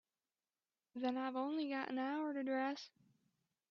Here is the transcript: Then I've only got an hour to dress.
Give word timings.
Then 0.95 1.15
I've 1.15 1.35
only 1.35 1.69
got 1.69 1.91
an 1.91 1.99
hour 1.99 2.33
to 2.33 2.41
dress. 2.43 2.89